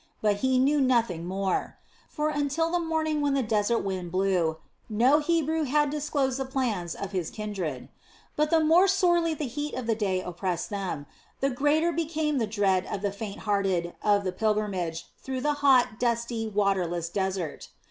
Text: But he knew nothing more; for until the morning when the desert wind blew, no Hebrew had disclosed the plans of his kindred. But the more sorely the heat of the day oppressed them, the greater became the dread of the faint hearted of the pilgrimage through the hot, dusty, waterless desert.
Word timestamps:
But 0.19 0.37
he 0.37 0.57
knew 0.57 0.81
nothing 0.81 1.27
more; 1.27 1.77
for 2.09 2.29
until 2.29 2.71
the 2.71 2.79
morning 2.79 3.21
when 3.21 3.35
the 3.35 3.43
desert 3.43 3.83
wind 3.83 4.11
blew, 4.11 4.57
no 4.89 5.19
Hebrew 5.19 5.65
had 5.65 5.91
disclosed 5.91 6.39
the 6.39 6.45
plans 6.45 6.95
of 6.95 7.11
his 7.11 7.29
kindred. 7.29 7.87
But 8.35 8.49
the 8.49 8.61
more 8.63 8.87
sorely 8.87 9.35
the 9.35 9.45
heat 9.45 9.75
of 9.75 9.85
the 9.85 9.93
day 9.93 10.19
oppressed 10.19 10.71
them, 10.71 11.05
the 11.39 11.51
greater 11.51 11.91
became 11.91 12.39
the 12.39 12.47
dread 12.47 12.87
of 12.87 13.03
the 13.03 13.11
faint 13.11 13.41
hearted 13.41 13.93
of 14.01 14.23
the 14.23 14.31
pilgrimage 14.31 15.05
through 15.19 15.41
the 15.41 15.53
hot, 15.61 15.99
dusty, 15.99 16.47
waterless 16.47 17.07
desert. 17.07 17.69